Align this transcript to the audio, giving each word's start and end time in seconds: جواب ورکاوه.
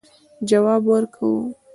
جواب 0.49 0.83
ورکاوه. 0.91 1.45